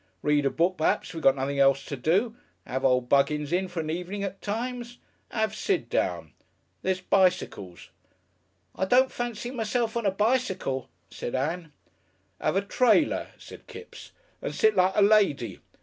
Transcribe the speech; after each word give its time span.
Read 0.23 0.47
a 0.47 0.49
book 0.49 0.77
perhaps 0.79 1.09
if 1.09 1.13
we 1.13 1.21
got 1.21 1.35
nothing 1.35 1.59
else 1.59 1.85
to 1.85 1.95
do. 1.95 2.35
'Ave 2.65 2.83
old 2.87 3.07
Buggins 3.07 3.53
in 3.53 3.67
for 3.67 3.81
an 3.81 3.91
evening 3.91 4.23
at 4.23 4.41
times. 4.41 4.97
'Ave 5.29 5.53
Sid 5.53 5.89
down. 5.91 6.33
There's 6.81 7.01
bicycles" 7.01 7.91
"I 8.75 8.85
don't 8.85 9.11
fancy 9.11 9.51
myself 9.51 9.95
on 9.95 10.07
a 10.07 10.11
bicycle," 10.11 10.89
said 11.11 11.35
Ann. 11.35 11.71
"'Ave 12.39 12.57
a 12.61 12.63
trailer," 12.63 13.27
said 13.37 13.67
Kipps, 13.67 14.11
"and 14.41 14.55
sit 14.55 14.75
like 14.75 14.93
a 14.95 15.03
lady. 15.03 15.59